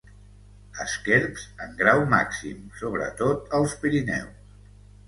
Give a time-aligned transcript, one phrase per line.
[0.85, 4.63] Esquerps en grau màxim, sobretot als Pirineus.